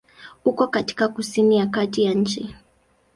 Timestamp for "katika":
0.67-1.07